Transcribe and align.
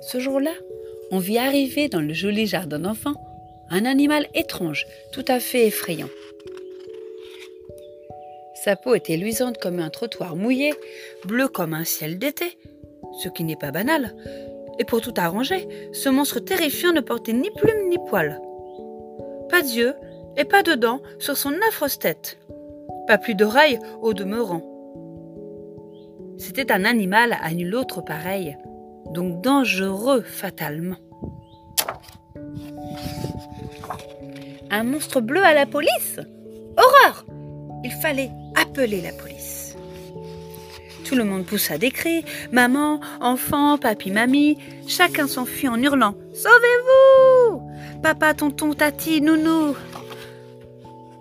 Ce 0.00 0.18
jour-là, 0.20 0.52
on 1.10 1.18
vit 1.18 1.38
arriver 1.38 1.88
dans 1.88 2.00
le 2.00 2.12
joli 2.12 2.46
jardin 2.46 2.78
d'enfants 2.78 3.14
un 3.70 3.84
animal 3.84 4.26
étrange, 4.34 4.86
tout 5.12 5.24
à 5.28 5.40
fait 5.40 5.66
effrayant. 5.66 6.08
Sa 8.64 8.76
peau 8.76 8.94
était 8.94 9.16
luisante 9.16 9.58
comme 9.58 9.78
un 9.78 9.90
trottoir 9.90 10.36
mouillé, 10.36 10.72
bleu 11.24 11.48
comme 11.48 11.74
un 11.74 11.84
ciel 11.84 12.18
d'été, 12.18 12.58
ce 13.22 13.28
qui 13.28 13.44
n'est 13.44 13.56
pas 13.56 13.70
banal. 13.70 14.14
Et 14.78 14.84
pour 14.84 15.00
tout 15.00 15.14
arranger, 15.16 15.68
ce 15.92 16.08
monstre 16.08 16.40
terrifiant 16.40 16.92
ne 16.92 17.00
portait 17.00 17.32
ni 17.32 17.50
plumes 17.50 17.88
ni 17.88 17.98
poils. 18.08 18.40
Pas 19.48 19.62
d'yeux 19.62 19.94
et 20.36 20.44
pas 20.44 20.62
de 20.62 20.74
dents 20.74 21.02
sur 21.18 21.36
son 21.36 21.54
affreuse 21.68 21.98
tête. 21.98 22.38
Pas 23.06 23.18
plus 23.18 23.34
d'oreilles 23.34 23.78
au 24.02 24.14
demeurant. 24.14 24.62
C'était 26.36 26.70
un 26.70 26.84
animal 26.84 27.36
à 27.42 27.52
nul 27.52 27.74
autre 27.74 28.00
pareil, 28.00 28.56
donc 29.12 29.40
dangereux 29.40 30.22
fatalement. 30.22 30.96
Un 34.70 34.84
monstre 34.84 35.20
bleu 35.20 35.42
à 35.42 35.54
la 35.54 35.66
police? 35.66 36.20
Horreur 36.76 37.24
Il 37.84 37.92
fallait 37.92 38.30
appeler 38.54 39.00
la 39.00 39.12
police. 39.12 39.76
Tout 41.04 41.14
le 41.14 41.24
monde 41.24 41.46
poussa 41.46 41.78
des 41.78 41.90
cris. 41.90 42.24
Maman, 42.52 43.00
enfant, 43.20 43.78
papy, 43.78 44.10
mamie. 44.10 44.58
Chacun 44.86 45.26
s'enfuit 45.26 45.68
en 45.68 45.80
hurlant. 45.82 46.14
Sauvez-vous 46.34 47.62
Papa, 48.02 48.34
tonton, 48.34 48.74
tati, 48.74 49.22
nounou. 49.22 49.74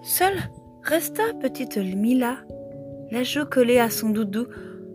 Seule 0.04 0.50
resta 0.84 1.24
petite 1.42 1.78
Mila, 1.78 2.38
la 3.12 3.24
joue 3.24 3.46
collée 3.46 3.80
à 3.80 3.90
son 3.90 4.10
doudou 4.10 4.48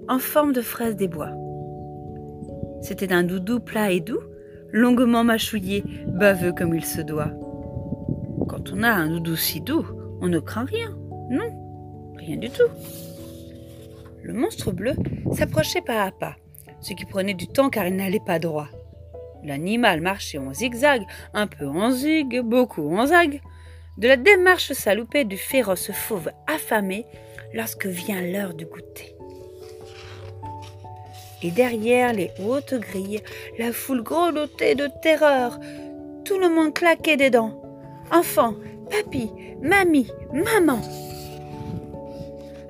en 0.09 0.19
forme 0.19 0.53
de 0.53 0.63
fraise 0.63 0.97
des 0.97 1.09
bois. 1.09 1.31
C'était 2.83 3.13
un 3.13 3.23
doudou 3.23 3.61
plat 3.61 3.93
et 3.93 4.01
doux, 4.01 4.21
longuement 4.73 5.23
mâchouillé, 5.23 5.85
baveux 6.07 6.53
comme 6.53 6.75
il 6.75 6.85
se 6.85 7.01
doit. 7.01 7.31
Quand 8.49 8.73
on 8.73 8.83
a 8.83 8.91
un 8.91 9.09
doudou 9.09 9.37
si 9.37 9.61
doux, 9.61 9.87
on 10.21 10.27
ne 10.27 10.41
craint 10.41 10.65
rien. 10.65 10.91
Non, 11.31 12.13
rien 12.17 12.37
du 12.37 12.51
tout. 12.51 12.69
Le 14.25 14.33
monstre 14.33 14.73
bleu 14.73 14.95
s'approchait 15.33 15.81
pas 15.81 16.03
à 16.03 16.11
pas, 16.11 16.35
ce 16.81 16.93
qui 16.93 17.05
prenait 17.05 17.35
du 17.35 17.47
temps 17.47 17.71
car 17.71 17.87
il 17.87 17.95
n'allait 17.95 18.21
pas 18.27 18.41
droit. 18.41 18.69
L'animal 19.45 20.01
marchait 20.01 20.39
en 20.39 20.53
zigzag, 20.53 21.03
un 21.35 21.47
peu 21.47 21.67
en 21.67 21.93
zig, 21.93 22.41
beaucoup 22.41 22.89
en 22.97 23.07
zag. 23.07 23.41
De 23.99 24.09
la 24.09 24.17
démarche 24.17 24.73
saloupée 24.73 25.25
du 25.25 25.37
féroce 25.37 25.93
fauve 25.93 26.31
affamé 26.49 27.07
lorsque 27.55 27.87
vient 27.87 28.23
l'heure 28.23 28.55
du 28.55 28.65
goûter 28.65 29.15
et 31.43 31.51
derrière 31.51 32.12
les 32.12 32.31
hautes 32.45 32.75
grilles, 32.75 33.23
la 33.59 33.73
foule 33.73 34.03
grelottait 34.03 34.75
de 34.75 34.89
terreur. 35.03 35.59
Tout 36.25 36.39
le 36.39 36.48
monde 36.48 36.75
claquait 36.75 37.17
des 37.17 37.31
dents. 37.31 37.61
Enfants, 38.11 38.55
papy, 38.91 39.31
mamie, 39.61 40.11
maman. 40.33 40.81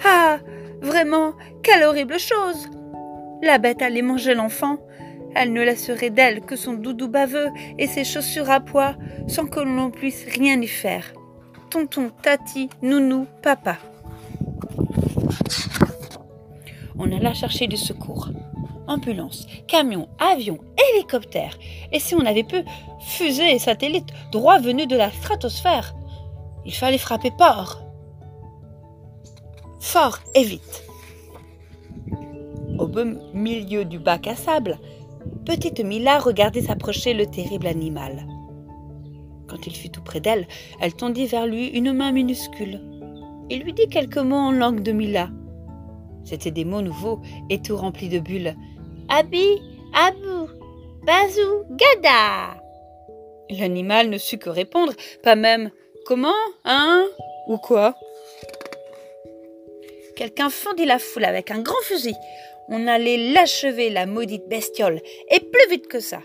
Ah, 0.04 0.38
vraiment, 0.80 1.32
quelle 1.62 1.84
horrible 1.84 2.18
chose 2.18 2.68
La 3.42 3.58
bête 3.58 3.82
allait 3.82 4.02
manger 4.02 4.34
l'enfant. 4.34 4.78
Elle 5.34 5.52
ne 5.52 5.62
laisserait 5.62 6.10
d'elle 6.10 6.42
que 6.42 6.56
son 6.56 6.74
doudou 6.74 7.08
baveux 7.08 7.48
et 7.78 7.86
ses 7.86 8.04
chaussures 8.04 8.50
à 8.50 8.60
pois, 8.60 8.94
sans 9.28 9.46
que 9.46 9.60
l'on 9.60 9.90
puisse 9.90 10.26
rien 10.34 10.60
y 10.60 10.66
faire. 10.66 11.12
Tonton, 11.70 12.10
tati, 12.22 12.68
nounou, 12.82 13.26
papa. 13.42 13.78
On 17.04 17.10
alla 17.10 17.34
chercher 17.34 17.66
du 17.66 17.76
secours 17.76 18.28
ambulance, 18.86 19.46
camion, 19.66 20.08
avion, 20.18 20.58
hélicoptère. 20.94 21.58
Et 21.92 21.98
si 21.98 22.14
on 22.14 22.24
avait 22.24 22.44
pu, 22.44 22.62
fusée 23.00 23.52
et 23.52 23.58
satellite 23.58 24.08
droit 24.30 24.58
venus 24.58 24.86
de 24.86 24.96
la 24.96 25.10
stratosphère? 25.10 25.94
Il 26.64 26.74
fallait 26.74 26.98
frapper 26.98 27.32
fort. 27.38 27.82
Fort 29.80 30.18
et 30.34 30.44
vite. 30.44 30.84
Au 32.78 32.88
milieu 33.34 33.84
du 33.84 33.98
bac 33.98 34.26
à 34.28 34.36
sable, 34.36 34.78
petite 35.44 35.80
Mila 35.80 36.18
regardait 36.18 36.62
s'approcher 36.62 37.14
le 37.14 37.26
terrible 37.26 37.66
animal. 37.66 38.26
Quand 39.48 39.66
il 39.66 39.74
fut 39.74 39.90
tout 39.90 40.02
près 40.02 40.20
d'elle, 40.20 40.46
elle 40.80 40.94
tendit 40.94 41.26
vers 41.26 41.46
lui 41.46 41.66
une 41.68 41.92
main 41.92 42.12
minuscule. 42.12 42.80
Il 43.50 43.62
lui 43.62 43.72
dit 43.72 43.88
quelques 43.88 44.18
mots 44.18 44.36
en 44.36 44.52
langue 44.52 44.82
de 44.82 44.92
Mila. 44.92 45.28
C'étaient 46.24 46.50
des 46.50 46.64
mots 46.64 46.82
nouveaux 46.82 47.20
et 47.50 47.60
tout 47.60 47.76
remplis 47.76 48.08
de 48.08 48.18
bulles, 48.18 48.54
Abi, 49.08 49.60
Abou, 49.94 50.48
Bazou, 51.04 51.64
Gada. 51.70 52.56
L'animal 53.50 54.08
ne 54.08 54.18
sut 54.18 54.38
que 54.38 54.50
répondre, 54.50 54.92
pas 55.22 55.36
même 55.36 55.70
Comment 56.06 56.32
Hein 56.64 57.06
Ou 57.48 57.58
quoi 57.58 57.94
Quelqu'un 60.16 60.50
fendit 60.50 60.84
la 60.84 60.98
foule 60.98 61.24
avec 61.24 61.50
un 61.50 61.60
grand 61.60 61.80
fusil. 61.82 62.14
On 62.68 62.86
allait 62.86 63.32
l'achever, 63.32 63.90
la 63.90 64.06
maudite 64.06 64.48
bestiole, 64.48 65.00
et 65.30 65.40
plus 65.40 65.70
vite 65.70 65.88
que 65.88 66.00
ça. 66.00 66.22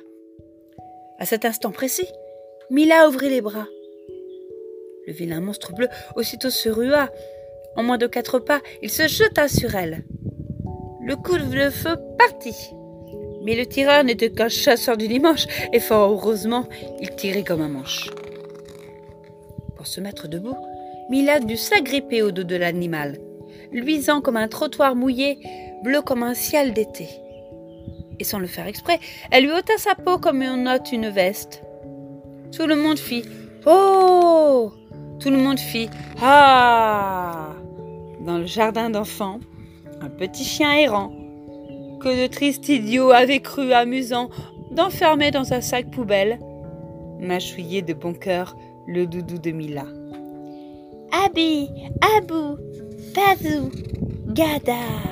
À 1.19 1.25
cet 1.25 1.45
instant 1.45 1.71
précis, 1.71 2.07
Mila 2.69 3.07
ouvrit 3.07 3.29
les 3.29 3.41
bras. 3.41 3.67
Le 5.07 5.13
vilain 5.13 5.41
monstre 5.41 5.73
bleu 5.73 5.87
aussitôt 6.15 6.49
se 6.49 6.69
rua. 6.69 7.09
En 7.75 7.83
moins 7.83 7.97
de 7.97 8.07
quatre 8.07 8.39
pas, 8.39 8.61
il 8.81 8.89
se 8.89 9.07
jeta 9.07 9.47
sur 9.47 9.75
elle. 9.75 10.03
Le 11.03 11.15
coup 11.15 11.37
de 11.37 11.69
feu 11.69 11.95
partit. 12.17 12.73
Mais 13.43 13.55
le 13.55 13.65
tireur 13.65 14.03
n'était 14.03 14.31
qu'un 14.31 14.49
chasseur 14.49 14.97
du 14.97 15.07
dimanche, 15.07 15.45
et 15.71 15.79
fort 15.79 16.11
heureusement, 16.11 16.67
il 16.99 17.11
tirait 17.15 17.43
comme 17.43 17.61
un 17.61 17.69
manche. 17.69 18.09
Pour 19.75 19.87
se 19.87 20.01
mettre 20.01 20.27
debout, 20.27 20.57
Mila 21.09 21.39
dut 21.39 21.55
s'agripper 21.55 22.21
au 22.23 22.31
dos 22.31 22.43
de 22.43 22.55
l'animal, 22.55 23.17
luisant 23.71 24.21
comme 24.21 24.37
un 24.37 24.47
trottoir 24.47 24.95
mouillé, 24.95 25.39
bleu 25.83 26.01
comme 26.01 26.23
un 26.23 26.33
ciel 26.33 26.73
d'été. 26.73 27.07
Et 28.19 28.23
sans 28.23 28.39
le 28.39 28.47
faire 28.47 28.67
exprès, 28.67 28.99
elle 29.31 29.43
lui 29.45 29.51
ôta 29.51 29.77
sa 29.77 29.95
peau 29.95 30.17
comme 30.17 30.41
on 30.41 30.65
ôte 30.65 30.91
une 30.91 31.09
veste. 31.09 31.61
Tout 32.51 32.65
le 32.65 32.75
monde 32.75 32.97
fit 32.97 33.23
Oh 33.65 34.71
Tout 35.19 35.29
le 35.29 35.37
monde 35.37 35.59
fit 35.59 35.89
Ah 36.21 37.56
Dans 38.27 38.39
le 38.39 38.45
jardin 38.45 38.89
d'enfants, 38.89 39.39
un 40.01 40.09
petit 40.09 40.43
chien 40.43 40.73
errant 40.73 41.13
que 42.01 42.23
de 42.23 42.27
tristes 42.27 42.67
idiots 42.67 43.11
avaient 43.11 43.39
cru 43.39 43.71
amusant 43.71 44.29
d'enfermer 44.69 45.31
dans 45.31 45.53
un 45.53 45.61
sac 45.61 45.89
poubelle, 45.91 46.37
mâchouillé 47.21 47.81
de 47.81 47.93
bon 47.93 48.13
cœur 48.13 48.57
le 48.85 49.07
doudou 49.07 49.37
de 49.37 49.51
Mila. 49.51 49.85
Abi, 51.25 51.69
Abou, 52.17 52.57
Bazou, 53.15 53.71
Gada. 54.27 55.06